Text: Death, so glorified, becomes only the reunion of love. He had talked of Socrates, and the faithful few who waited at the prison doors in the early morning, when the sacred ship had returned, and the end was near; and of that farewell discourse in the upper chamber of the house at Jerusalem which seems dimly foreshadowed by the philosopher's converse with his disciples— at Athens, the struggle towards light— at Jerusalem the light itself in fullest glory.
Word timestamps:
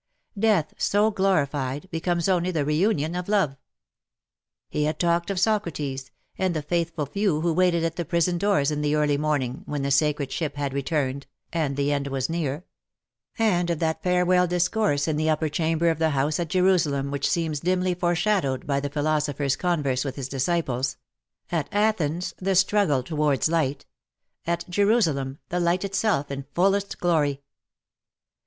Death, 0.35 0.73
so 0.79 1.11
glorified, 1.11 1.87
becomes 1.91 2.27
only 2.27 2.49
the 2.49 2.65
reunion 2.65 3.13
of 3.13 3.29
love. 3.29 3.55
He 4.67 4.85
had 4.85 4.97
talked 4.97 5.29
of 5.29 5.39
Socrates, 5.39 6.09
and 6.39 6.55
the 6.55 6.63
faithful 6.63 7.05
few 7.05 7.41
who 7.41 7.53
waited 7.53 7.83
at 7.83 7.97
the 7.97 8.03
prison 8.03 8.39
doors 8.39 8.71
in 8.71 8.81
the 8.81 8.95
early 8.95 9.19
morning, 9.19 9.61
when 9.67 9.83
the 9.83 9.91
sacred 9.91 10.31
ship 10.31 10.55
had 10.55 10.73
returned, 10.73 11.27
and 11.53 11.77
the 11.77 11.91
end 11.91 12.07
was 12.07 12.31
near; 12.31 12.65
and 13.37 13.69
of 13.69 13.77
that 13.77 14.01
farewell 14.01 14.47
discourse 14.47 15.07
in 15.07 15.17
the 15.17 15.29
upper 15.29 15.49
chamber 15.49 15.87
of 15.91 15.99
the 15.99 16.09
house 16.09 16.39
at 16.39 16.47
Jerusalem 16.47 17.11
which 17.11 17.29
seems 17.29 17.59
dimly 17.59 17.93
foreshadowed 17.93 18.65
by 18.65 18.79
the 18.79 18.89
philosopher's 18.89 19.55
converse 19.55 20.03
with 20.03 20.15
his 20.15 20.27
disciples— 20.27 20.97
at 21.51 21.69
Athens, 21.71 22.33
the 22.39 22.55
struggle 22.55 23.03
towards 23.03 23.49
light— 23.49 23.85
at 24.47 24.67
Jerusalem 24.67 25.37
the 25.49 25.59
light 25.59 25.85
itself 25.85 26.31
in 26.31 26.45
fullest 26.55 26.97
glory. 26.99 27.43